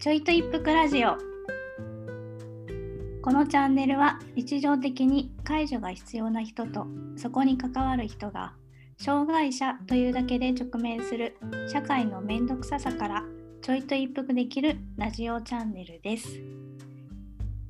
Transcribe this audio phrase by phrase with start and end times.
[0.00, 1.18] ちょいと一服ラジオ
[3.20, 6.86] このチャンネルは日常的に介助が必要な人と
[7.18, 8.54] そこに関わる人が
[8.98, 11.36] 障害者というだけで直面する
[11.70, 13.24] 社会の面倒くささから
[13.60, 16.40] ちょいと一服できるラジオチャンネルです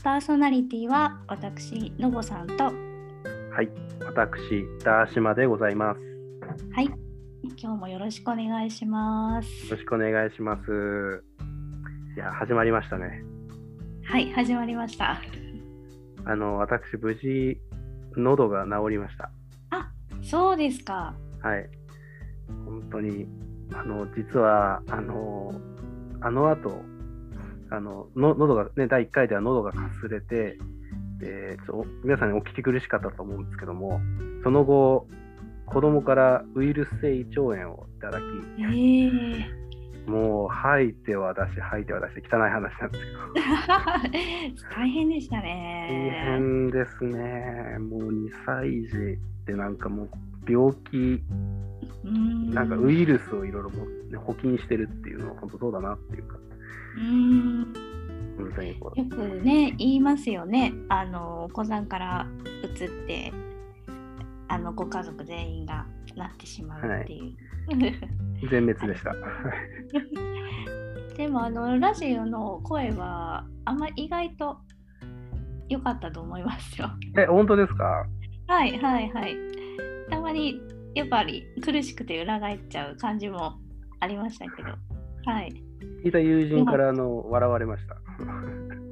[0.05, 2.71] パーソナリティは私のぼさんとは
[3.61, 3.69] い、
[4.07, 4.39] 私、
[4.85, 6.01] ダーシマでございます。
[6.01, 6.07] よ
[6.77, 6.85] はい
[7.61, 11.25] 今日もよろしくお願いしますろしくお願いします。
[12.17, 13.23] いや、始まりましたね。
[14.05, 15.21] はい始まりました
[16.25, 17.61] あの、私、無事、
[18.17, 19.31] 喉が治りました。
[20.23, 21.69] そうですかはい。
[22.65, 23.27] 本当に、
[23.73, 25.53] あの、実は、あの、
[26.21, 26.83] あの後、
[27.71, 30.59] あの、の喉が、ね、第1回では喉がかすれて、
[31.21, 34.01] でちょ皆さんにお聞き苦しかったと思うんですけども、
[34.43, 35.07] その後、
[35.67, 38.23] 子供からウイルス性胃腸炎をいただき、
[38.59, 39.60] えー、
[40.07, 46.23] もう吐いては出し、吐いては出して、汚い話なんですけど、 大変でした大ね。
[46.25, 47.79] 変ですね。
[47.79, 50.11] もう2歳児ってなんかもう
[50.51, 51.23] 病気、
[52.05, 52.51] うん。
[52.51, 53.63] なんかウイルスをいろい
[54.11, 56.37] ろ補菌してるっていうのは本当そうだなっていうか、
[56.97, 57.73] うん。
[58.39, 60.73] 本当にこよくね言いますよね。
[60.89, 62.27] あのお子さんから
[62.65, 63.33] うつって
[64.49, 67.25] あのご家族全員がなってしまうっていう。
[67.27, 67.50] う
[68.51, 69.15] 全滅でした。
[71.17, 74.59] でもあのラジオの声はあんまり意外と
[75.69, 76.91] 良かったと思いますよ。
[77.17, 78.07] え、本当ですか？
[78.49, 79.37] はいはいはい。
[80.09, 80.61] たまに
[80.95, 83.59] やっぱり苦しくて裏返っちゃう感じも
[84.01, 84.71] ありましたけど。
[85.27, 85.53] はい。
[86.05, 87.97] 聞いた友人からあの笑われました。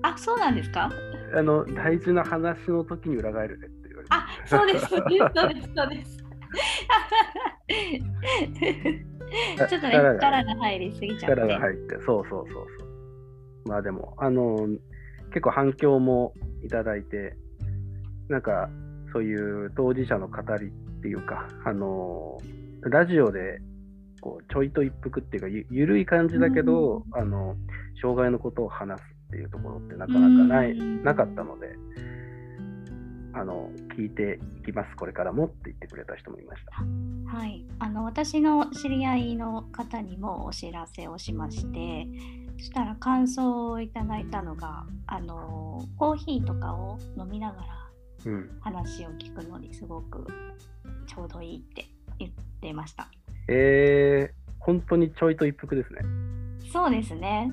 [0.02, 0.90] あそうなんですか？
[1.34, 4.14] あの大事な話の時に裏返るねって言われて。
[4.14, 6.24] あそうですそうですそうですそうです。
[9.68, 11.36] ちょっとね力が入りすぎちゃって。
[11.36, 12.88] 力が入って、そうそうそうそう。
[13.68, 14.66] まあでも、あの、
[15.28, 16.32] 結構反響も
[16.64, 17.36] いただいて、
[18.28, 18.68] なんか、
[19.12, 20.70] そういう当事者の語りっ
[21.02, 22.38] ていうか、あの、
[22.82, 23.60] ラジオで、
[24.20, 27.56] こう、ちょいと一服っていうか、ゆゆるい感じだけど、あの、
[28.00, 31.04] 障害のことを話すっていうところってなかなかない、うん。
[31.04, 31.68] なかったので、
[33.34, 37.08] あの、聞いていきます、これからもって言ってくれた人もいました。
[37.28, 42.06] はい、あの私の知り合いの方にもお知らせをしまして
[42.58, 47.66] そしたら感想をいただいたのがあのコーヒーとかを飲みながら
[48.26, 48.50] うん。
[48.60, 50.26] 話を聞くのにすごく
[51.06, 51.86] ちょうどいいって
[52.18, 52.30] 言っ
[52.60, 53.08] てました
[53.48, 56.00] えー、本当にちょいと一服ですね。
[56.72, 57.50] そうですね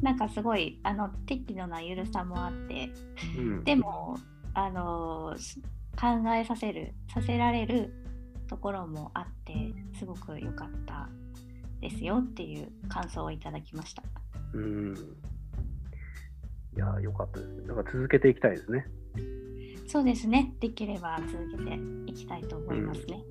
[0.00, 2.90] なんかすごいあの適度なゆるさもあって
[3.38, 3.64] うん。
[3.64, 4.16] でも
[4.54, 5.60] あのす
[6.00, 7.92] 考えさせるさせられる
[8.48, 9.54] ところもあって
[9.98, 11.08] すごく良かった
[11.80, 14.02] ですよっていう感想をいただきました。
[14.52, 14.94] うん。
[16.76, 17.66] いやー、よかったですね。
[17.68, 18.86] だから続けていきたいですね。
[19.86, 20.52] そうですね。
[20.60, 23.22] できれば続けていきたいと思いますね。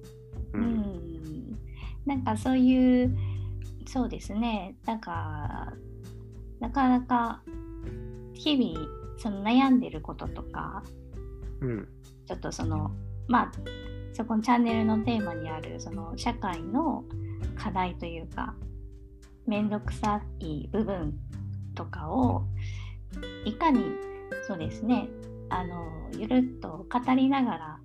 [0.53, 0.65] ううん。
[0.65, 1.57] ん。
[2.05, 3.17] なんかそういう
[3.85, 4.75] そうですね。
[4.85, 5.73] なんか
[6.59, 7.41] なかなか
[8.33, 10.83] 日々その悩んでることとか
[11.63, 11.87] うん。
[12.27, 12.91] ちょっとその
[13.27, 13.51] まあ
[14.13, 17.03] そこのチャンネルのテーマにあるその社会の
[17.55, 18.53] 課題というか
[19.47, 21.13] 面倒くさい部分
[21.75, 22.43] とかを
[23.45, 23.83] いかに
[24.47, 25.09] そうですね
[25.49, 27.79] あのゆるっと語りながら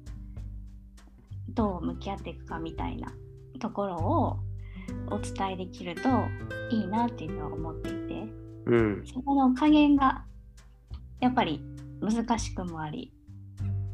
[1.48, 3.12] どう向き合っていくかみたいな
[3.58, 4.38] ところを
[5.10, 6.08] お伝えできると
[6.70, 8.28] いいなっていうのは思っていて
[8.66, 9.04] うん。
[9.06, 10.24] そこの加減が
[11.20, 11.62] やっぱり
[12.00, 13.12] 難しくもあり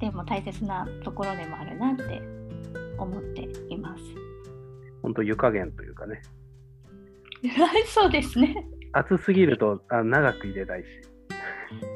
[0.04, 2.20] でも大切なところでもあるなって
[2.98, 4.02] 思っています。
[5.00, 6.20] 本当湯加減というかね。
[7.88, 8.68] そうですね。
[8.92, 10.86] 熱すぎるとあ長く入れないし、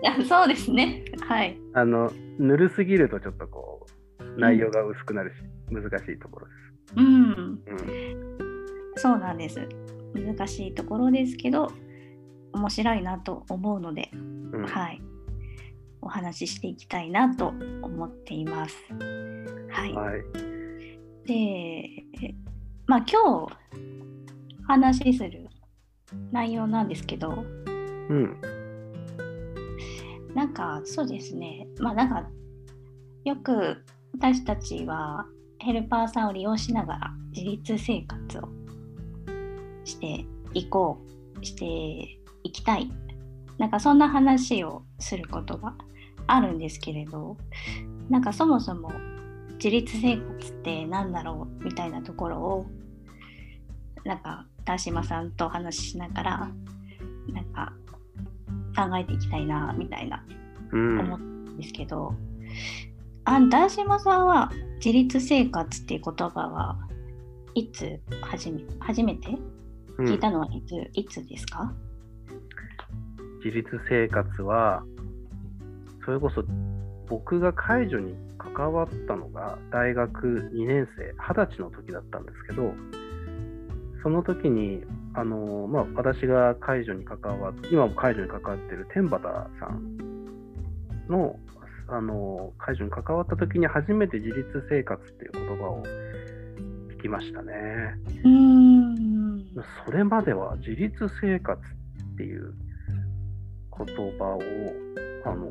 [0.03, 1.05] いやそうですね。
[1.21, 1.59] はい。
[1.75, 3.87] あの、ぬるすぎるとちょっとこ
[4.19, 5.37] う、内容が薄くなるし、
[5.71, 6.95] 難しいところです。
[6.97, 7.05] うん。
[7.05, 8.97] うん。
[8.97, 9.61] そうなんです。
[10.15, 11.71] 難しいところですけど
[12.55, 15.03] 面白いなと思うので、うん、はい。
[16.09, 17.49] お話ししていきたいなと
[17.83, 18.75] 思っています。
[19.71, 19.93] はい。
[19.93, 20.23] はい。
[21.27, 21.85] で、
[22.87, 23.53] まあ今日
[24.67, 25.47] 話しする
[26.33, 27.45] 内容なんですけど、
[28.09, 28.41] うん。
[30.35, 32.27] なんかそうですね、まあなんか
[33.27, 33.85] よく
[34.15, 35.27] 私たちは
[35.59, 38.49] ヘルパーさんを利用しながら自立生活を
[39.85, 40.25] して
[40.55, 41.03] いこ
[41.39, 41.67] う、して
[42.45, 42.91] いきたい。
[43.59, 45.75] なんかそんな話をすることが
[46.29, 47.37] あるんですけれど、
[48.09, 48.93] なんかそもそも
[49.55, 52.67] 自立生活って何だろうみたいなところを
[54.05, 56.51] なんか田島さんとお話ししながら
[57.33, 57.73] なんか
[58.77, 60.25] 考えていきたいなみたいな
[60.71, 62.15] うん思ったんですけど、
[63.25, 66.79] あダーシマさんは自立生活っていう言葉は
[67.55, 69.37] いつ初め初めて
[69.99, 70.07] うん。
[70.07, 71.73] 聞いたのはいつ,、いつですか？
[73.45, 74.85] 自立生活は、
[76.09, 76.43] それこそ
[77.07, 82.73] 僕が介助に関わったのが大学2年生、20歳の時だったんですけど、
[84.03, 84.83] その時に、
[85.13, 89.23] あのまあ、私が介助に関わっ今も介助に関わっている天畠
[89.61, 89.99] さん
[91.11, 91.37] の、
[91.89, 95.83] あの介助に関わった時に初めて自立生活っていう言葉を
[96.97, 97.53] 聞きましたね。
[98.25, 99.45] うーん
[99.85, 102.55] それまでは自立生活っていう
[103.87, 104.41] 言葉を、
[105.25, 105.49] あの、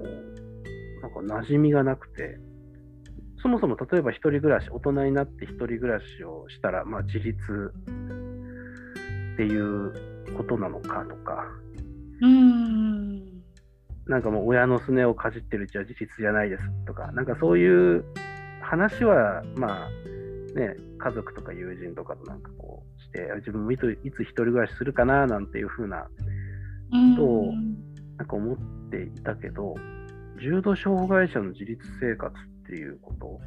[1.08, 2.38] なんか馴染みがなくて、
[3.42, 7.36] そもそも例えば一人暮らし、大人になって一人暮らしをしたら、まあ自立
[9.34, 9.94] っていう
[10.36, 11.46] ことなのかとか、
[12.22, 13.38] うーん。
[14.08, 18.04] なんかもう親のすねをかじってるうちは自立じゃないですとか、なんかそういう
[18.62, 19.90] 話は、まあ、
[20.58, 26.08] ね、家族とか友人とかとなんかこうして、自分もいついつ一人暮らしするかななんていう風な
[27.16, 27.54] どう
[28.18, 28.58] なんか思っ
[28.90, 29.76] ていたけど、
[30.42, 33.42] 重度障害者の自立生活っていうこと、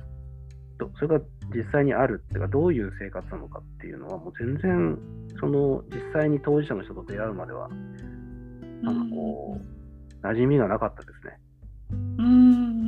[0.79, 1.21] どそれが
[1.55, 4.99] 実際にあるっていうか、どういう生活なのかっていうのは、もう全然、
[5.39, 7.69] その実際に当事者の人と出会うまでは、
[8.83, 11.39] なんかこう、馴染みがなかったですね。
[11.91, 12.81] うーん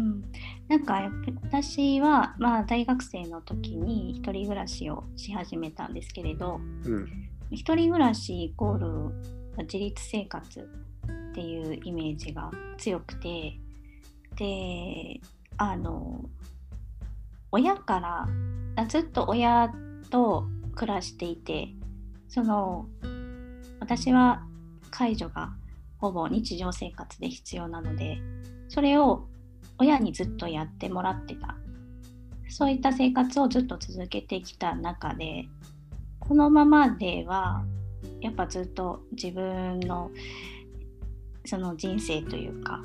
[0.68, 7.08] なんかやっぱり私は、まあ、大学生の時に一人暮らしをし始めたんですけれどうん。
[7.50, 9.14] 一人暮らしイコール
[9.64, 13.58] 自立生活っていうイメージが強くて
[14.36, 15.20] で
[15.56, 16.24] あの
[17.50, 18.26] 親か
[18.76, 19.70] らずっと親
[20.10, 21.68] と暮らしていて
[22.28, 22.86] その
[23.80, 24.44] 私は
[24.90, 25.52] 介助が
[25.98, 28.18] ほぼ日常生活で必要なので
[28.68, 29.28] それを
[29.78, 31.56] 親にずっとやってもらってた。
[32.52, 35.48] そういった生活をずっと続けてきた中で
[36.20, 37.64] このままでは
[38.20, 40.10] やっぱずっと自分の
[41.46, 42.82] その人生というか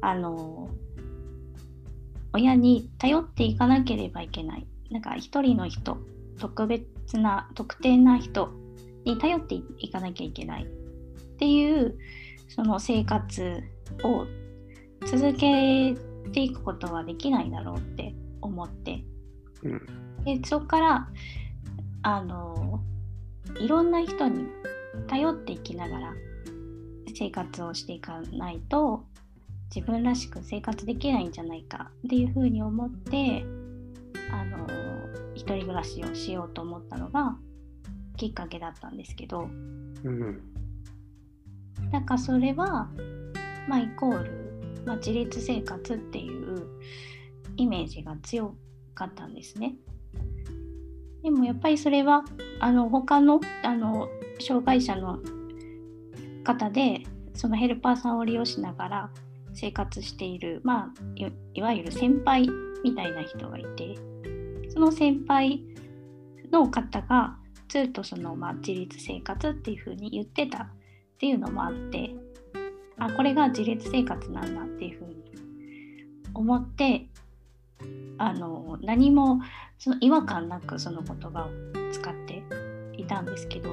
[0.00, 0.70] あの
[2.32, 4.66] 親に頼っていかなければいけない。
[4.90, 5.96] なんか一人の人
[6.38, 8.50] 特別な特定な人
[9.04, 10.64] に頼っていかなきゃいけない。
[10.64, 10.68] っ
[11.38, 11.98] ていう
[12.48, 13.62] その生活
[14.02, 14.26] を
[15.06, 15.94] 続け
[16.32, 19.04] ていくことはできないだろうって思って。
[19.62, 19.80] うん。
[20.24, 21.08] でそこから
[22.02, 22.80] あの
[23.60, 24.46] いろんな人に
[25.06, 26.14] 頼っていきながら
[27.16, 29.04] 生活をしていかないと
[29.74, 33.44] 自分らしく生活できないんじゃないかっていうふうに思って
[34.30, 34.66] あの
[35.34, 37.36] 一人暮らしをしようと思ったのが
[38.16, 39.48] きっかけだったんですけど
[40.04, 40.40] うん。
[41.90, 42.88] なんかそれは、
[43.68, 46.66] まあ、イコール、まあ、自立生活っていう
[47.56, 48.54] イメージが強
[48.94, 49.76] かったんですね。
[51.22, 52.24] でもやっぱりそれは
[52.60, 54.08] あの他のあの
[54.40, 55.18] 障害者の
[56.44, 57.02] 方で
[57.34, 59.10] そのヘルパーさんを利用しながら
[59.56, 60.90] 生活している、まあ、
[61.54, 62.46] いわゆる先輩
[62.84, 63.96] みたいな人がいて
[64.68, 65.62] その先輩
[66.52, 67.36] の方が
[67.68, 70.68] ずっとその、まあ、自立生活っていうふうに言ってたっ
[71.18, 72.14] ていうのもあって
[72.98, 75.16] あこれが自立生活なんだっていうふうに
[76.34, 77.06] 思って
[78.18, 79.40] あの何も
[79.78, 82.42] その違和感なくその言葉を使って
[82.96, 83.70] いたんですけど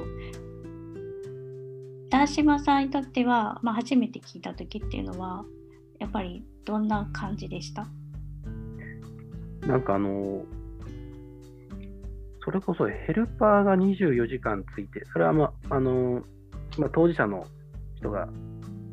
[2.09, 5.45] ダーシマさんにとっては、まあ、初めて聞いた時っていうのは
[6.03, 7.87] やっぱりどんな感じでした？
[9.65, 10.43] なんかあの、
[12.43, 16.21] それこそヘルパーが24時間ついて、それはまあ、あの、
[16.77, 17.47] まあ、当事者の
[17.95, 18.27] 人が、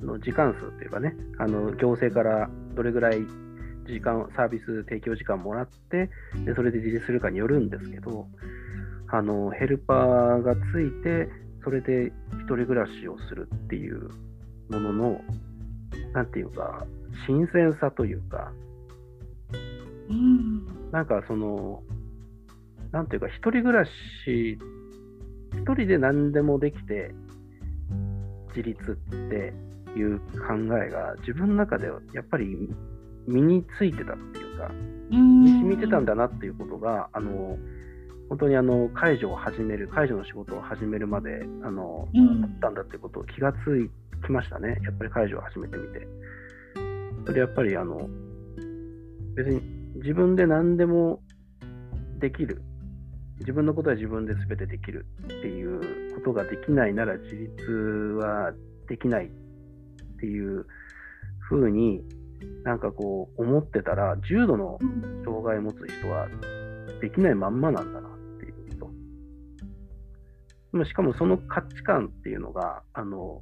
[0.00, 3.18] の時間数というかね、あの行政からどれぐらい
[3.86, 6.10] 時間、サービス提供時間もらって、
[6.44, 8.28] でそれで自立するかによるんですけど、
[9.08, 11.28] あのヘルパーがついて、
[11.64, 14.08] それで一人暮らしをするっていう
[14.70, 15.20] ものの、
[16.14, 16.86] なんていうか、
[17.26, 18.52] 新鮮さというか、
[20.08, 21.82] うんなんかその、
[22.92, 24.58] なんていうか、一人暮らし、
[25.52, 27.14] 一人で何でもできて、
[28.48, 28.94] 自立っ
[29.30, 29.54] て
[29.96, 32.68] いう考えが自分の中ではやっぱり
[33.28, 34.70] 身についてたっていうか、
[35.10, 37.56] 染みてたんだなっていうことが、あの、
[38.28, 43.56] 本当にあの介助を始める、介助の仕事を始めるまで、あの、うんあったんだっていうことを気がつ
[44.26, 44.78] きましたね。
[44.82, 46.06] やっぱり介助を始めてみて。
[47.30, 48.08] それやっぱりあの、
[49.36, 49.60] 別に
[49.98, 51.20] 自分で何でも
[52.18, 52.60] できる。
[53.38, 57.70] 自分のことは自分で全てできるっていうことができないなら自立
[58.18, 58.52] は
[58.88, 59.28] できないっ
[60.18, 60.66] ていう
[61.38, 62.02] ふうに
[62.64, 64.78] なんかこう思ってたら重度の
[65.24, 66.28] 障害を持つ人は
[67.00, 68.90] できないまんまなんだなっていう人
[70.72, 73.40] でもしかもその価値観っていうのがあの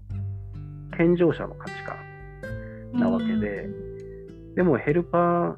[0.97, 2.08] 健常者の価値観
[2.99, 3.69] なわけで、
[4.55, 5.55] でもヘルパー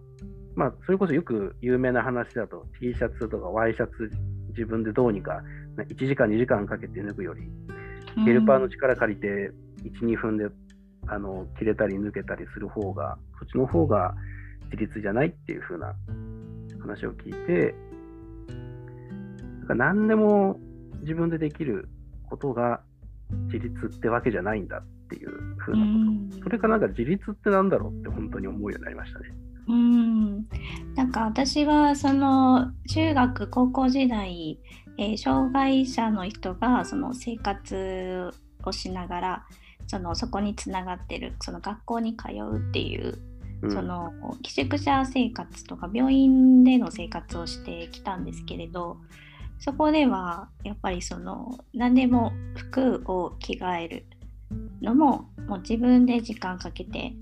[0.55, 4.11] まあそれこそよく有名な話だと T シャツとかワイシャツ
[4.49, 5.41] 自分でどうにか
[5.79, 7.43] 1時間2時間かけて脱ぐより
[8.25, 9.27] ヘルパーの力借りて
[9.85, 10.47] 1、2分で
[11.07, 14.15] あの切れたり抜けたりする方が、そっちの方が
[14.73, 15.95] 自立じゃないっていう風な
[16.81, 17.75] 話を聞いて、
[19.59, 20.59] なんか何でも
[21.01, 21.89] 自分でできる
[22.29, 22.81] ことが
[23.53, 29.27] 自立ってわけじゃないんだっていう風なこと、それかなんか自立ってなんだろうって本当に思うようになりましたね。
[29.69, 30.49] うん。
[30.95, 34.59] なんか私はその中学高校時代、
[34.99, 38.31] えー、障害者の人がその生活
[38.65, 39.47] をしながら
[39.87, 43.19] そのそこにつながってるその学校に通うっていう、
[43.63, 44.13] うん、その
[44.43, 48.99] 寄宿舎生活とか病院での生活をしてきたんですけれど
[49.59, 54.07] そこではやっぱりその何でも服を着替える
[54.81, 57.13] のももう自分で時間かけて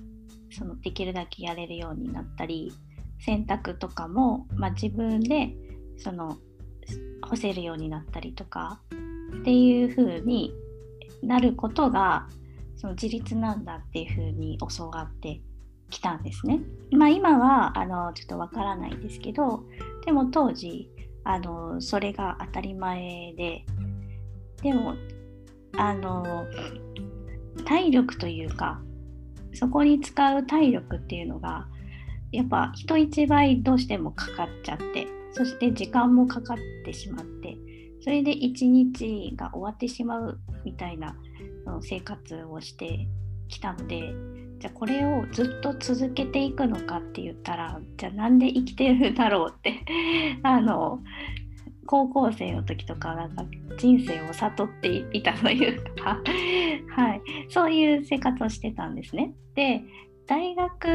[0.50, 2.73] そのできるだけやれるようになったり
[3.20, 5.54] 洗濯とかも、まあ、自分で
[5.97, 6.38] その
[7.23, 8.80] 干せるようになったりとか
[9.40, 10.54] っていう風に
[11.23, 12.28] なることが
[12.76, 15.40] その自立なんだっていうふうに教わって
[15.90, 16.61] きたんですね。
[16.92, 19.64] まあ、今はあのちょっとわからないですけど
[20.04, 20.88] でも当時
[21.25, 23.64] あのそれが当たり前で
[24.62, 24.94] でも
[25.76, 26.47] あの
[27.64, 28.80] 体力というか
[29.54, 31.66] そこに使う体力っていうのが
[32.32, 37.56] やっぱ人一倍どうしてもかかっちゃってそして時間もかかってしまって
[38.02, 41.16] それで一日が終わってしまうみたいな
[41.82, 43.08] 生活をして
[43.48, 44.14] きたので
[44.58, 49.84] じゃあこれをずっと続けていくのかって言ったらじゃあなんで生きてるんだろうって
[50.42, 51.00] あの
[51.88, 53.45] 高校生の時とかなんか
[53.78, 56.21] 人生を悟っていたというか
[56.95, 59.33] はい、そういう生活をしてたんですね。
[59.54, 59.83] で
[60.26, 60.87] 大学、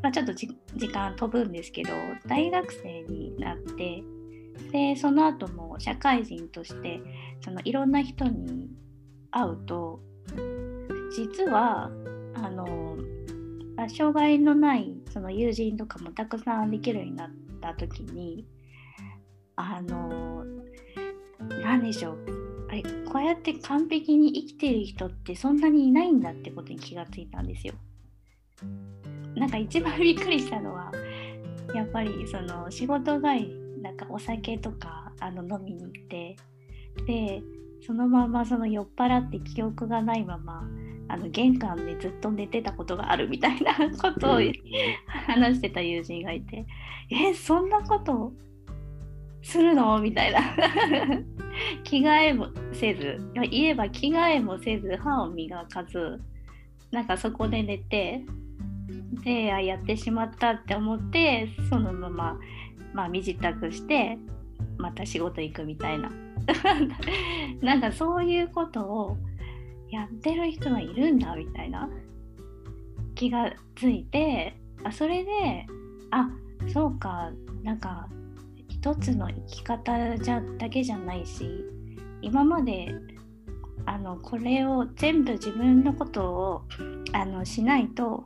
[0.00, 0.48] まあ、ちょっと時
[0.88, 1.90] 間飛ぶんですけど
[2.28, 4.04] 大学生になって
[4.70, 7.00] でその後も社会人として
[7.40, 8.70] そのいろんな人に
[9.32, 10.00] 会うと
[11.10, 11.90] 実は
[12.34, 12.96] あの
[13.88, 18.46] 障害のないその友人とかもたくさんできるようになった時に
[19.60, 20.44] あの
[21.62, 22.18] 何でしょう
[22.70, 27.74] あれこうやって完璧に生きてる人ってそんなにいないんだってことに気がついたんですよ。
[29.34, 30.92] なんか一番びっくりしたのは
[31.74, 36.36] やっぱりその仕事帰りなんかお酒とかあの飲みに行って
[37.06, 37.42] で
[37.84, 40.64] そのままその酔っ払って記憶がないまま
[41.08, 44.40] あの玄関でずっと寝てたことがあるみたいなことを
[45.26, 46.66] 話してた友人がいて
[47.10, 48.32] 「えそんなこと
[49.42, 50.40] するの?」みたいな。
[51.82, 53.18] 着替えもせず
[53.50, 56.20] 言えば着替えもせず歯を磨かず
[56.92, 58.24] なんかそこで寝て
[59.24, 62.38] であやってしまったって思ってそのまま、
[62.94, 64.18] まあ、身支度して
[64.76, 66.10] また仕事行くみたいな。
[67.60, 69.18] なんかそういうことを
[69.90, 71.88] やってる人はいるんだみたいな。
[73.14, 75.66] 気がついてあそれで
[76.12, 76.30] あ
[76.68, 77.32] そうか
[77.64, 78.08] なんか
[78.80, 81.64] 一つの生き方じゃだけじゃないし
[82.22, 82.94] 今まで
[83.86, 86.62] あのこれを全部自分のことを
[87.12, 88.24] あのしないと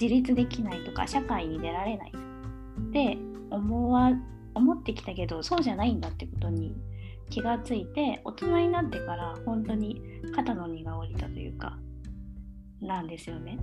[0.00, 3.18] 自立できないとか社会に出られないって
[3.50, 4.12] 思わ
[4.54, 6.74] 思ってきたけどそうじゃないんだってことに
[7.28, 10.00] 気がついて大人になってから本当に
[10.34, 11.76] 肩の荷が下りたというか
[12.80, 13.58] なんですよね。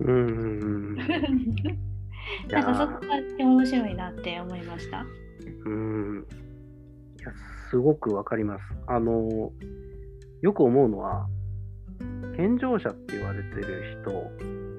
[0.00, 0.96] うん
[2.48, 5.04] なんかそこが面白いなって思いました。
[5.64, 6.26] うん
[7.18, 7.32] いや
[7.70, 8.62] すごくわかります。
[8.86, 9.52] あの
[10.42, 11.26] よく思うのは
[12.36, 14.10] 健常者って言われてる人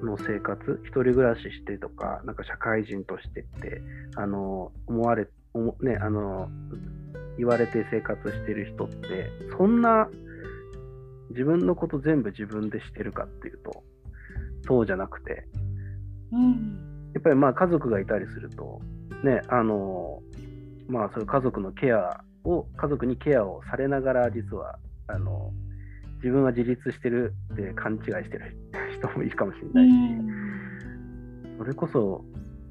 [0.04, 3.80] の生活一人暮らししてとかなんか社会人としてって
[4.16, 5.28] あの思われ
[5.80, 6.48] ねあの
[7.38, 10.08] 言われて生活してる人ってそんな
[11.30, 13.82] 自分のこと全部自分でしてるかっていうと
[14.66, 15.46] そうじゃなくて、
[16.32, 18.80] うん、やっぱりまあ家族がいたりすると
[19.22, 20.20] ねあの
[20.88, 25.52] まあそういう家族のケアを家族にケアをされながら実はあの
[26.16, 28.56] 自分は自立してるって勘違いしてる
[28.96, 32.24] 人もいるかもしれないし、うん、それこそ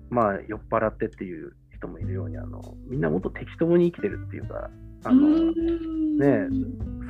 [0.09, 4.69] まあ酔っ払ってっていう人もいるようにあのみんなもっと適当に生きてるっていうか
[5.03, 5.51] あの、
[6.17, 6.47] ね、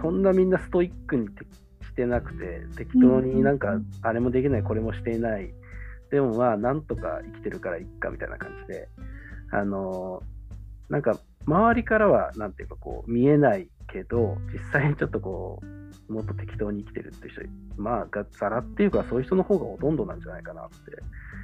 [0.02, 5.54] そんなみんなストイックにしてなくて適当になんかあれもできないこれもしていない
[6.12, 8.90] でもまあなんとか生きてるからいっかみたいな感じで
[9.52, 10.22] あの
[10.90, 15.62] なんか周りからはなんていうかこう見えないけど実際にちょっとこ
[16.10, 20.76] うもっと適当に生きてるっていう人まあがざらっていうかそういう人の方がほとんどなんじゃないかなって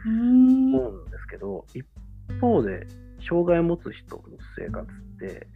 [0.06, 1.86] 思うんですけど一
[2.42, 2.86] 方で
[3.28, 4.24] 障害を持つ人の
[4.58, 5.48] 生活って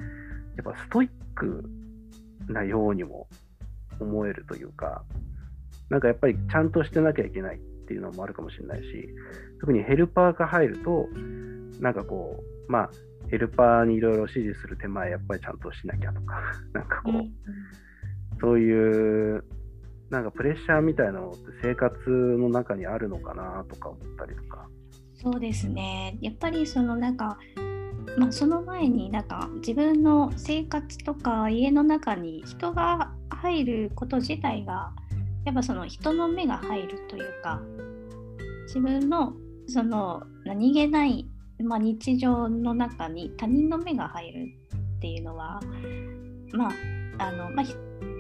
[0.58, 1.70] やっぱストイック
[2.48, 3.28] なようにも
[4.00, 5.04] 思えるというか
[5.90, 7.58] なんかやっぱりちゃんとしてなきゃいけない。
[7.58, 7.60] っ
[7.92, 9.10] ていうのもあるかもしれないし
[9.60, 11.08] 特にヘルパーが入ると
[11.80, 12.90] なんかこうまあ
[13.30, 16.36] ヘルパーにいろいろ指示する手前やっぱりちゃんとしなきゃとか
[16.74, 17.32] なんかこう、うん、
[18.40, 19.44] そういう
[20.10, 24.68] なんかプレッシャーみたいなのって生活の中にあるのかなとか思ったりとか。
[25.14, 27.38] そうですねやっぱりそのなんか
[28.18, 34.92] まあ、その前になんか自分の生活とか家の中に人が入ること自体が
[35.46, 37.62] やっぱその人の目が入るというか
[38.68, 39.34] 自分の
[39.68, 41.28] その何気ない、
[41.64, 44.48] まあ、日常の中に他人の目が入る
[44.98, 45.60] っていうのは
[46.54, 46.72] まあ
[47.20, 47.66] あの、まあ、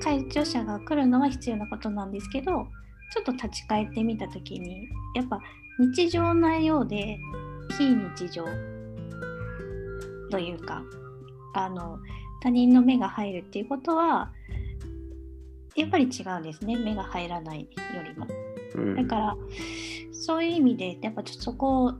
[0.01, 5.39] 介助者が来るのは必要なことなんですけどちょっと立ち返ってみた時にやっぱ
[5.79, 7.17] 日常なようで
[7.77, 8.45] 非日常
[10.29, 10.81] というか
[11.53, 11.99] あの
[12.41, 14.31] 他人の目が入るっていうことは
[15.75, 17.67] やっぱり違うんですね目が入らないよ
[18.03, 18.27] りも。
[18.95, 19.35] だから
[20.11, 21.93] そういう意味でやっぱちょっとそこを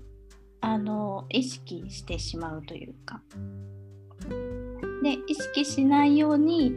[0.62, 3.22] あの意識してしまうというか。
[5.04, 6.76] で意識しないように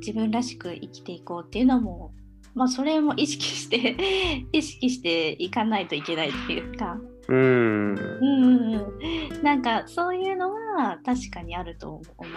[0.00, 2.12] 自分らしく生きていこうっていうのも
[2.54, 3.96] まあそれも意識して
[4.52, 6.98] 意識していかないといけないっていうか。
[7.26, 12.28] うん、うんうんなんかそういうのは確かにあると思い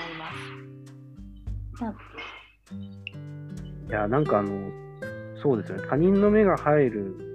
[1.79, 2.07] ます。
[3.87, 4.71] いやなんかあの
[5.41, 5.87] そうですよね。
[5.87, 7.27] 他人の目が入る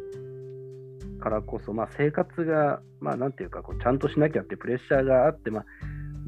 [1.23, 5.65] からこそ、まあ、生活が、まあ、なんていうかこうちゃんとしなきゃってプレッシャーがあって、まあ、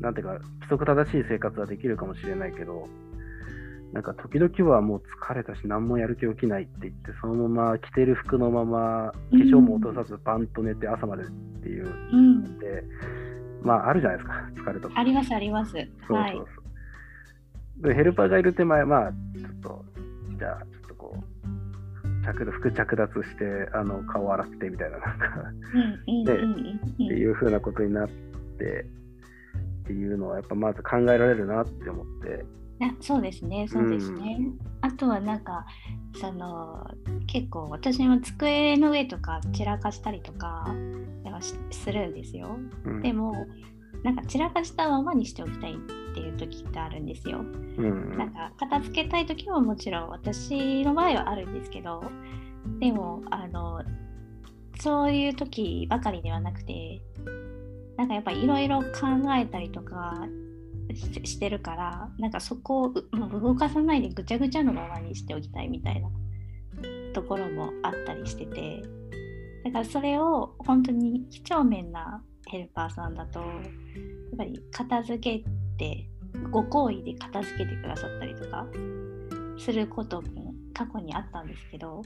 [0.01, 2.87] なんていうか規則正しい生活はできるかもしれないけど
[3.93, 11.27] なんか時々はもう疲れたし何もやる気起きないって言ってそのまま着てる服のまま化粧も落とさずパンと寝て朝までっ
[11.63, 11.85] ていう。
[11.85, 12.67] ので、
[13.61, 14.99] うん、まああるじゃないですか疲れとか。
[14.99, 15.73] ありますあります。
[15.73, 16.35] そうそうそう、はい、
[17.83, 19.84] でヘルパーがいる手前まあちょっと
[20.45, 25.27] じゃあちょっとこう着服着脱してあの顔洗ってみたいななんか。
[26.27, 28.85] でっていうふうなことになって
[29.85, 32.45] っていうのはやっぱまず考えられるなって思って。
[33.01, 35.65] そうですねそうですね、うん、あとはなんか
[36.21, 36.85] その
[37.27, 40.67] 結構私も机の上とか散らかしたりとか
[41.71, 43.47] するんですよ、うん、でも
[44.05, 45.77] なんか散らかしたままにしておきたいっ
[46.15, 52.05] ていう時ってあるんですよ、うん、なんか片付けたい時はもちろん私の場合はあるんですけど
[52.79, 53.83] でもあの
[54.79, 57.01] そういう時ばかりではなくて
[57.97, 58.87] なんかやっぱいろいろ考
[59.39, 60.27] えたりとか
[61.25, 66.09] してるからなんかそこを動かさないでぐちゃぐちゃのままにしておきたいみたいな
[67.15, 68.83] ところもあったりしてて
[69.65, 72.23] だからそれを本当に几帳面な
[72.55, 73.51] ヘルパーさんだとやっ
[74.39, 75.45] ぱり片付け
[75.77, 76.09] て
[76.53, 78.65] ご好意で片付けてくださったりとか
[79.59, 82.03] することも過去にあったんですけど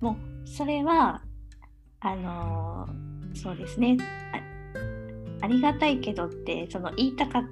[0.00, 1.20] もうそれは
[1.98, 3.98] あのー、そうですね。
[5.42, 7.42] ありがたいけどってその言いたか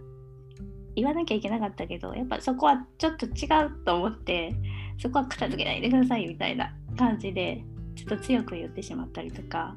[0.94, 4.54] 言わなきゃいけなかったけどやっぱそこはちょっと違うと思って
[4.98, 7.64] そこは片付けないでくださいみたいな感じで
[7.96, 9.76] ちょっと強く言ってしまったりとか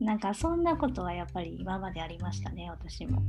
[0.00, 3.22] なんかそんなことはやっぱり今までありましたね私も。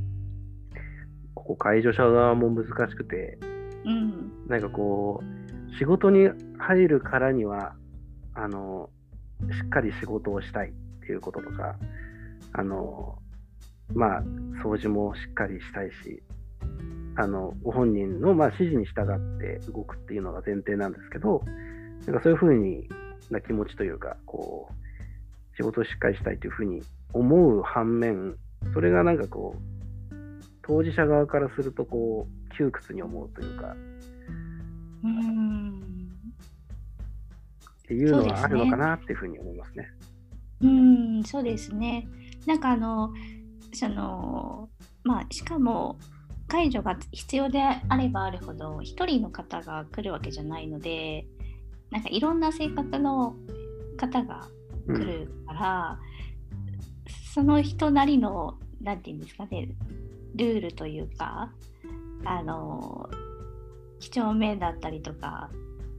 [1.34, 3.38] ここ介助者側も難しくて、
[3.84, 6.28] うん、なんかこう仕事に
[6.58, 7.74] 入るからには
[8.34, 8.90] あの
[9.40, 11.76] しっかり仕事をしたいっていうこととか
[12.52, 13.18] あの
[13.94, 14.22] まあ
[14.62, 16.22] 掃除もしっかりしたいし
[17.16, 21.42] あのご本人のまあ指示に従って動くっていうのが前提なんですけど、
[22.06, 22.88] なんかそういうふうに
[23.30, 24.74] な気持ちというか、こう、
[25.60, 28.36] 仕事をしっかりしたいというふうに思う反面、
[28.72, 29.58] それがなんかこう、
[30.62, 33.76] 当事者側からするとこう、窮屈に思うというか、
[35.04, 35.82] うんっ
[37.86, 39.86] ていうのはあるのかなっていうふうに思いますね。
[40.62, 42.08] う、ん、そうですね。
[42.46, 43.12] なんかあの、
[43.74, 44.70] その、
[45.04, 45.98] まあ、しかも、
[46.48, 51.24] 解除が必要であればあるほど1人の方が来るわけじゃないので
[51.92, 53.36] なんかいろんな性格の
[53.96, 54.48] 方が
[54.86, 55.98] 来るから、
[56.52, 59.68] うん、その人なりの何て言うんですかね
[60.34, 61.50] ルールというか
[62.24, 63.08] あの
[63.98, 65.50] 几帳面だったりとか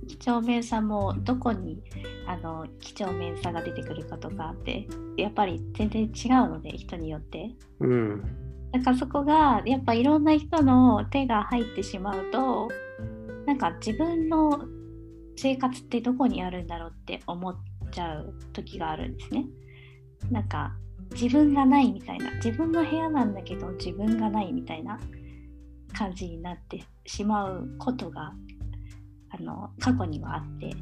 [0.08, 1.82] 几帳面さもどこに
[2.28, 7.52] あの几帳面さが出てくるかとかってやっぱり全然違うので人によって。
[7.80, 8.24] うん。
[8.72, 12.70] だからそこがやっぱいろんな人の手が入ってしまうと
[13.46, 14.66] なんか自分の
[15.36, 17.56] 生活ってどこにあるんだろうって思っ
[17.92, 19.46] ちゃう時があるんですね。
[20.30, 20.76] なんか
[21.14, 25.00] 自分がないみたいな自分の部屋なんだけど自分がないみたいな
[25.94, 28.34] 感じになってしまうことが
[29.32, 30.74] あの過去にはあって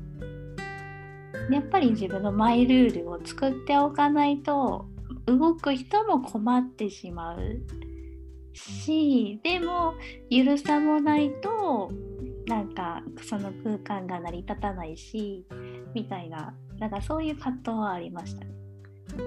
[1.51, 4.85] やっぱり自分のマイルールを作っておかないと
[5.25, 7.39] 動く人も困ってしまう
[8.53, 9.93] しでも
[10.29, 11.91] ゆるさもないと
[12.47, 15.45] なんかその空間が成り立たないし
[15.93, 18.51] みたいななんかそういう葛藤はありましたね。
[19.09, 19.17] そっ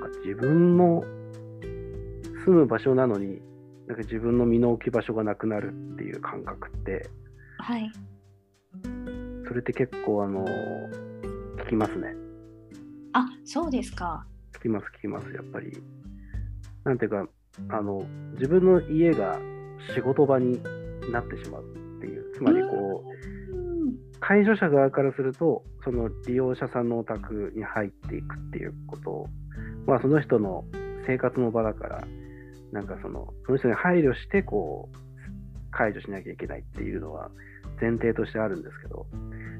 [0.00, 1.02] か、自分の
[2.44, 3.40] 住む場所なのに、
[3.88, 7.10] なんか自分の身の置き場所がなくなるっていう感覚って、
[7.58, 7.90] はい、
[9.46, 10.44] それって結構、あの、
[11.64, 12.14] 聞きますね。
[13.12, 14.24] あそうですか。
[14.56, 15.72] 聞きます、聞きます、やっぱり。
[16.84, 17.26] なんていうか、
[17.70, 19.38] あの、自分の家が
[19.94, 20.62] 仕事場に
[21.10, 23.43] なってしまうっていう、つまりこう、うん
[24.26, 29.26] 介助者側からすると、その利用者さんのお宅に入っていくっていうことを、
[29.86, 30.64] まあ、その人の
[31.06, 32.04] 生活の場だから、
[32.72, 34.96] なんかその、その人に配慮して、こう、
[35.70, 37.30] 解除しなきゃいけないっていうのは
[37.80, 39.06] 前提としてあるんですけど、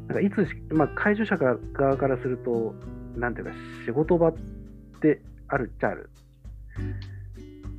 [0.07, 2.75] なんかいつし、まあ、介助者側側からすると、
[3.17, 3.53] なんていうか、
[3.85, 4.35] 仕事場っ
[5.03, 6.09] てあるっちゃある。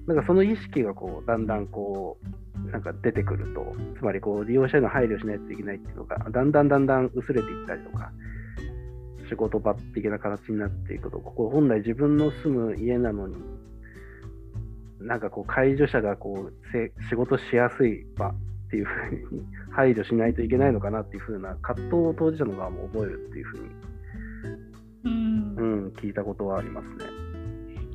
[0.05, 8.11] なんかその意識がこう、だんだんこう、なんか出てくると、つまりこう利用者への配慮しないといけないっていうのが、だんだんだんだん薄れていったりとか、
[9.29, 13.35] 仕事場的な形になっていくと、ここ本来自分の住む家なのに、
[14.99, 18.33] なんかこう介助者がこうせ仕事しやすい場っ
[18.69, 23.69] ていうふうに配慮しないといけないのかなっていうふうな葛藤を当事者の側も覚えるっていうふうに、
[25.05, 25.55] うん。
[25.55, 27.05] うん、聞いたことはありますね。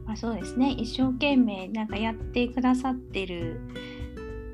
[0.06, 0.72] まあ、そうですね。
[0.72, 3.60] 一生懸命なんかやってくださってる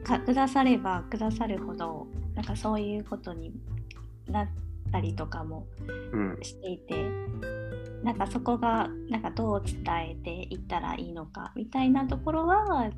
[0.07, 3.53] かくださればくださるほどなんかそういうことに
[4.29, 4.49] なっ
[4.93, 5.67] たりとかも
[6.13, 7.11] うん、していて
[8.05, 12.89] なんかそこがなんかどう伝えていったらいいのかみたいなところは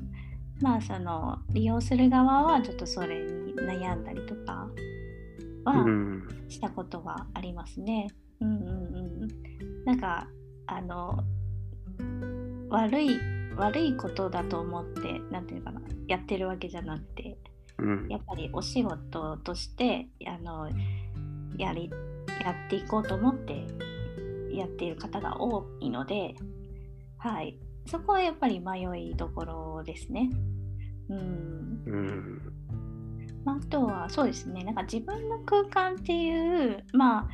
[0.61, 4.69] まあその利用する側はちょっとそれに悩んだりとか
[5.65, 8.07] はうん、したことはありますね。
[8.39, 9.27] うんうんうん。
[9.85, 10.27] なんか
[10.67, 11.19] あの
[12.69, 17.37] 悪い悪いことだと思ってなんていうのかなやってるわけじゃなくて
[17.79, 20.69] うん、やっぱりお仕事としてあの
[21.57, 21.89] やり
[22.43, 23.65] やっていこうと思って
[24.53, 26.35] やっている方が多いので、
[27.17, 30.29] はい、そこはやっぱり迷いどころですね。
[31.09, 31.83] うん。
[31.85, 32.41] うん、
[33.45, 34.63] まあ、あとはそうですね。
[34.63, 37.29] なんか自分の空間っていうまあ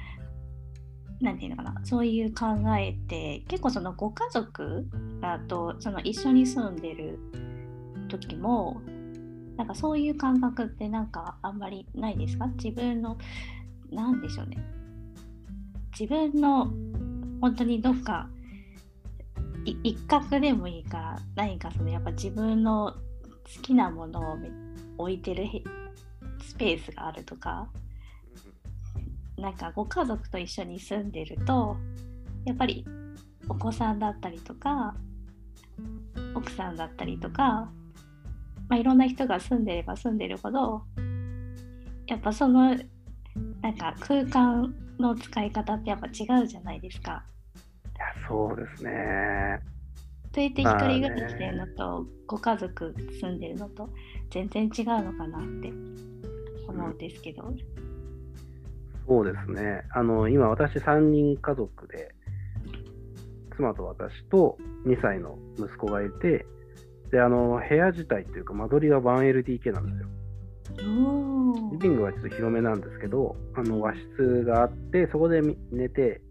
[1.21, 1.81] なんていうのかな。
[1.83, 2.45] そういう考
[2.77, 4.85] えって結構そのご家族
[5.21, 7.19] だとその一緒に住んでる
[8.09, 8.81] 時も
[9.55, 12.47] なんかそういう感覚ってなんかあんまりないですか？
[12.57, 13.17] 自分の
[13.89, 14.57] なんでしょうね。
[15.97, 16.65] 自分の
[17.39, 18.27] 本当にどっか
[19.83, 22.93] 一角でもいいから何かそのやっぱ自分の
[23.55, 24.37] 好きなものを
[24.97, 25.45] 置いてる
[26.43, 27.69] スペースがあるとか。
[29.37, 31.75] なんかご家族と一緒に住んでると
[32.45, 32.85] やっぱり
[33.49, 34.95] お子さんだったりとか
[36.33, 37.69] 奥さんだったりとか、
[38.69, 40.83] まあ、いろんな人が住んでれば住んでるほど
[42.07, 42.75] やっぱその
[43.61, 47.23] なんか空間の使い方ってやっぱ違うじゃないですか。
[47.95, 49.59] いやそうですね。
[50.31, 53.89] といって一人暮らしでるのとご家族住んでるのと
[54.29, 55.71] 全然違うのかなって
[56.67, 57.53] 思うんですけど。
[59.07, 59.83] そうですね。
[59.93, 62.13] あの、今私3人家族で、
[63.55, 66.45] 妻と私と2歳の息子がいて、
[67.11, 70.09] で、あの、部屋自体というか間取りが 1LDK なんですよ。
[71.71, 76.21] リビングはちょっと広めなんですけど、あの和室があって、そこでみ寝て、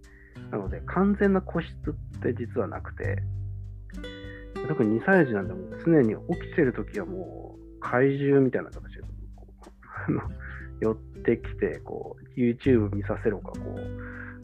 [0.50, 3.22] なので完全な個室って実はなくて、
[4.68, 9.02] 特に2歳児なんでもう常に起きてるときはもう怪獣みたいな形で
[10.08, 10.20] あの
[10.80, 13.80] 寄ってきて、こう YouTube 見させろか、こう、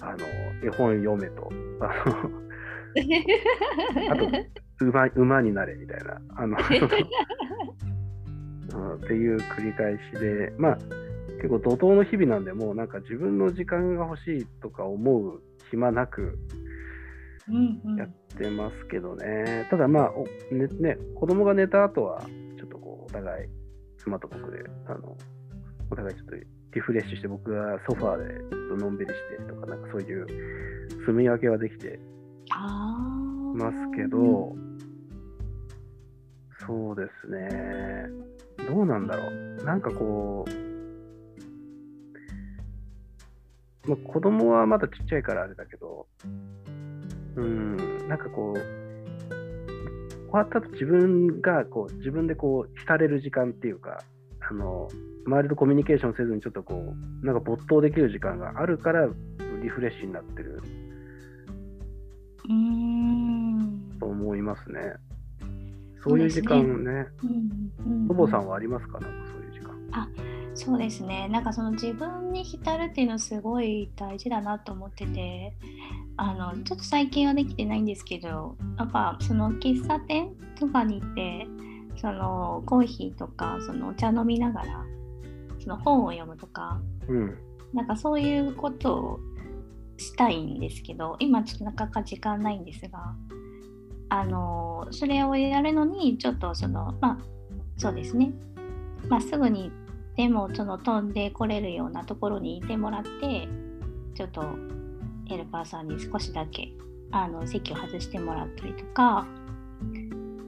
[0.01, 0.19] あの
[0.65, 2.31] 絵本読めと、あの
[4.13, 4.27] あと
[4.85, 6.57] 馬馬になれみたいな、あの
[8.73, 10.79] うんっていう繰り返しで、まあ、
[11.37, 16.39] 結構怒涛の日々なんで、もうなんか自分の時間が欲しいとか思う暇なく
[17.49, 17.97] うんうん。
[17.97, 19.67] やってますけどね。
[19.71, 22.23] ただまあ、おねね、子供が寝た後は、
[22.57, 23.49] ちょっとこう、お互い、
[23.99, 25.17] 妻と僕で、あの、
[25.91, 30.27] お互いちょっとリフレッシュして僕がソファーでちょっとのんびりしてとか、なんかそういう
[31.07, 31.99] 住み分けはできて
[32.49, 34.55] ますけど、
[36.67, 38.09] そうですね。
[38.69, 39.65] どうなんだろう。
[39.65, 40.45] なんかこ
[43.85, 46.07] う、まあ、子供はまだちっちゃいからあれだけど、
[47.37, 47.77] うん、
[48.09, 48.59] なんかこう、
[50.31, 54.05] 終わった後自分がこう自分でこう浸れる時間っていうか、
[54.51, 54.89] あの
[55.27, 59.07] 周りとコミュニケーションせずにちょっとこう、なんか没頭できる時間があるから
[59.63, 60.61] リフレッシュになってる。
[62.49, 63.97] うーん。
[64.01, 64.81] と思いますね。
[66.03, 68.99] そういう時間ね、うんうんとぼさんはありますか？
[68.99, 69.71] なんかそういう時間。
[70.55, 71.29] そうですね。
[71.29, 75.55] なんかその自分に浸るっていうのすごい大事だなと思ってて
[76.17, 81.47] あのちょっと最近はできてないんですけどやっぱその喫茶店とかに行って
[81.97, 84.85] そのコーヒーとかそのお茶飲みながら
[85.63, 87.39] その本を読むとかうん。
[87.73, 89.21] なんかそういうことを
[89.97, 93.15] したいんですけど今ちょっとなかなか時間ないんですが
[94.09, 97.19] あのそれをやるのにちょっとそのまあ
[97.77, 98.33] そうですね
[99.09, 99.71] まあすぐに
[100.17, 103.49] でもその飛んでこれるようなところにいてもらって
[104.15, 104.45] ちょっと
[105.27, 106.73] ヘルパーさんに少しだけ
[107.13, 109.27] あの席を外してもらったりとか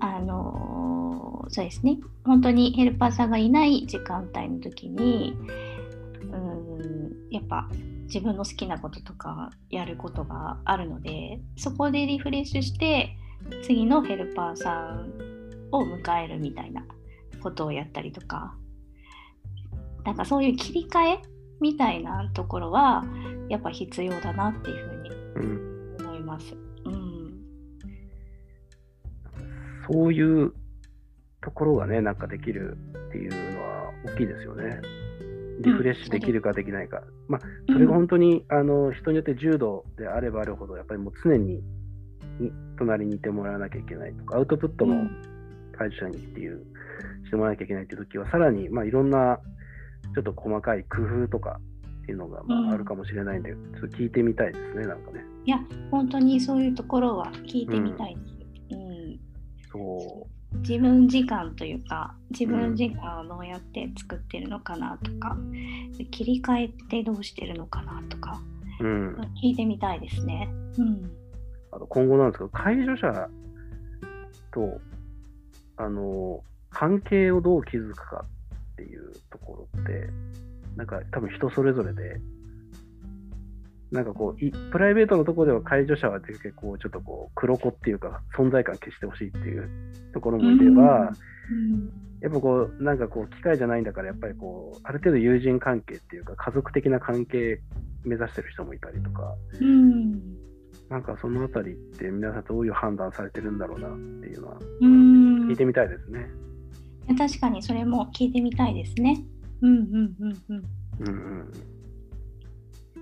[0.01, 1.02] あの
[1.49, 1.99] そうですね。
[2.25, 5.37] 本当にヘルパーさんがいない時間帯の時に
[6.23, 7.69] うんやっぱ
[8.05, 13.17] 自分の好きなこととかやることがあるのでそこでリフレッシュして
[13.63, 15.11] 次のヘルパーさん
[15.73, 16.85] を迎えるみたいな
[17.43, 18.55] ことをやったりとか。
[20.05, 21.23] なんかそういう切り替え
[21.61, 23.05] みたいなところは
[23.49, 26.55] やっぱ必要だなっていうふうにうん、思います。
[26.85, 27.45] うん、
[29.89, 30.53] そういう
[31.43, 32.77] ところがね、なんかできる
[33.09, 34.81] っていうのは大きいですよね。
[35.61, 37.03] リフレッシュできるかできないか。
[37.29, 41.63] まあ、それが本当に、あの人によって重度であればあるほど、やっぱりもう常に
[42.41, 45.09] に隣にいてもらわなきゃいけないとか、アウトプットも
[45.77, 46.65] 会社にっていう、
[47.25, 49.39] してもらわなきゃいけないっていう時は、さらに、まあ、いろんな
[50.15, 51.61] ちょっと細かい工夫とか
[52.03, 55.25] っていうのが、まうんあ、あるかもしれないんで、ちょっと聞いてみたいですね、なんかね。
[55.45, 55.59] いや
[55.91, 58.77] 本当にそういうところは聞いてみたいです。
[58.77, 58.93] うん
[59.73, 60.27] そ
[60.63, 65.37] 自分時間というか自分時間をどうやって作ってるのかなとか、
[66.11, 68.41] 切り替えってどうしてるのかなとか
[68.83, 68.85] う。
[68.85, 69.15] うん。
[69.43, 70.49] 聞いてみたいですね。
[70.79, 71.11] うん、
[71.71, 73.29] あと今後なんですけど、介助者
[74.53, 74.81] と、
[75.77, 78.25] あの、関係をどう築くか
[78.73, 80.11] っていうところって、
[80.77, 82.21] なんか多分人それぞれで、
[83.93, 89.69] なんかこう、いプライベートのところでは介助者は結構ちょっとこう、黒子っていうか、存在感消してほしいっていう
[90.15, 91.13] ところもいれば、
[91.51, 97.61] うんやっぱこう、なんかこう、機械じゃないんだから、やっぱりこう、ある程度友人関係っていうか、家族的な関係
[98.05, 100.43] 目指してる人もいたりとか、うん
[100.89, 106.29] なんかそのあたりって皆さんどういう判断されてるんだろうなっていうのはうん聞いてみたいですね。
[107.17, 109.25] 確かにそれも聞いてみたいですね。
[109.63, 110.65] うんうんうんうん。
[111.01, 111.53] うんうん。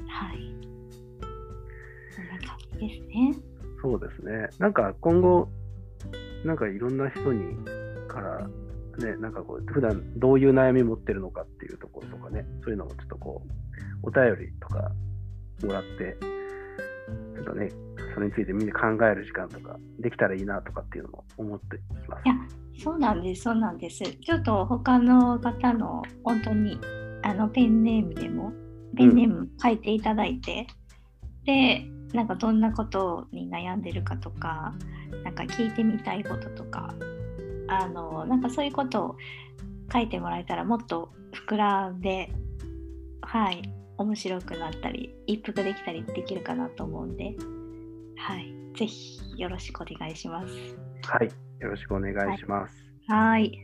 [0.07, 0.70] はい。
[2.81, 3.35] ですね。
[3.83, 4.49] そうですね。
[4.59, 5.49] なんか今後、
[6.45, 7.57] なんかいろんな人に
[8.09, 8.49] から、
[8.99, 13.43] ね、なんかこう、普段どういう悩み持ってるのかっていうところとかね、そういうのもちょっとこ
[14.03, 14.90] う、お便りとか
[15.62, 16.16] もらって、
[17.35, 17.71] ちょっとね、
[18.14, 22.29] それについてみんな考える時間とかできたらいいなとかっていうのも思っていますい。
[22.29, 22.35] や、
[22.83, 24.05] そうなんです、そうなんです。
[24.05, 26.79] ちょっと他の方の本当に
[27.23, 28.53] あのペンネームでも、
[28.97, 30.66] ペンネーム書いていただいて、
[31.45, 34.75] で、なんかどんなことに悩んでるかとか、
[35.25, 36.94] なんか聞いてみたいこととか、
[37.68, 39.16] あの、なんかそういうことを
[39.92, 41.12] 書いてもらえたらもっと
[41.46, 42.33] 膨らんで、
[43.23, 43.62] はい、
[43.96, 47.37] 面白くなったり、一服できたりできるかなと思うんで、
[48.16, 50.55] はい、ぜひよろしくお願いします。
[51.03, 51.31] はい。
[51.61, 52.75] よろしくお願いします。
[53.07, 53.62] はい。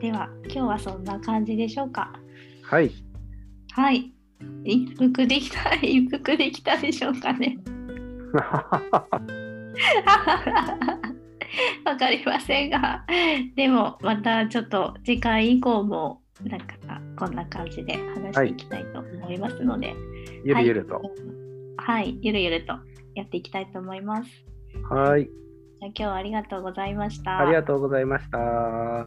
[0.00, 2.12] では、今日はそんな感じでしょうか。
[2.62, 2.90] はい。
[3.72, 4.15] はい。
[4.64, 7.58] 一服できた、 一服できたでしょうかね。
[11.84, 13.04] わかりませんが、
[13.54, 16.74] でもまたちょっと次回以降も、なんか
[17.16, 19.94] こんな感じで話していきたいと思いますので、
[20.44, 21.00] ゆるゆると。
[21.78, 22.74] はい、ゆるゆると
[23.14, 24.44] やっていきたいと思います。
[24.90, 25.24] はい。
[25.24, 27.38] じゃあ今日はありがとうございました。
[27.38, 29.06] ありがとうございました。